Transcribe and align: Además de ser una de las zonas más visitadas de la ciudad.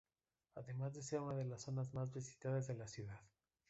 Además 0.55 0.93
de 0.95 1.03
ser 1.03 1.19
una 1.21 1.35
de 1.35 1.45
las 1.45 1.61
zonas 1.61 1.93
más 1.93 2.11
visitadas 2.11 2.65
de 2.65 2.73
la 2.73 2.87
ciudad. 2.87 3.21